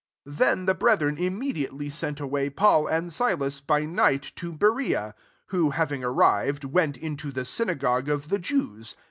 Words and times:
10 0.25 0.33
Then 0.33 0.65
the 0.65 0.73
brethren 0.73 1.17
imme 1.17 1.53
diately 1.55 1.93
sent 1.93 2.19
away 2.19 2.49
Paul 2.49 2.87
and 2.87 3.13
Si 3.13 3.35
las, 3.35 3.59
by 3.59 3.85
night, 3.85 4.31
to 4.37 4.51
Berea 4.51 4.99
r 5.03 5.15
who, 5.49 5.69
having 5.69 6.03
arrived, 6.03 6.63
went 6.65 6.97
into 6.97 7.29
the 7.31 7.45
synagogue 7.45 8.09
of 8.09 8.29
the 8.29 8.39
Jews. 8.39 8.95